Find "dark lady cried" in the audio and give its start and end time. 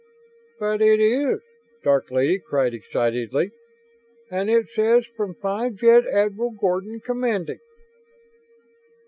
1.83-2.73